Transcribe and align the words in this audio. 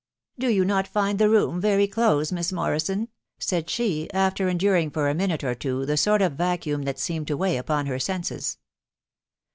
"Do 0.39 0.49
you 0.49 0.65
not 0.65 0.87
find 0.87 1.19
the 1.19 1.29
room 1.29 1.61
very 1.61 1.85
close, 1.85 2.31
Miss 2.31 2.51
Morrison?" 2.51 3.09
said 3.37 3.69
she, 3.69 4.11
after 4.13 4.49
enduring 4.49 4.89
for 4.89 5.07
a 5.07 5.13
minute 5.13 5.43
or 5.43 5.53
two 5.53 5.85
the 5.85 5.95
sort 5.95 6.23
of 6.23 6.33
vacuum 6.33 6.81
that 6.85 6.97
seemed 6.97 7.27
to 7.27 7.37
weigh 7.37 7.57
upon 7.57 7.85
her 7.85 7.99
senses. 7.99 8.57